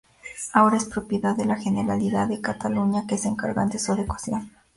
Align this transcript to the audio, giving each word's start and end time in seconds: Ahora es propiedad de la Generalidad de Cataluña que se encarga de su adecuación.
Ahora 0.53 0.77
es 0.77 0.85
propiedad 0.85 1.35
de 1.37 1.45
la 1.45 1.57
Generalidad 1.57 2.27
de 2.27 2.41
Cataluña 2.41 3.05
que 3.05 3.19
se 3.19 3.27
encarga 3.27 3.67
de 3.67 3.77
su 3.77 3.91
adecuación. 3.93 4.49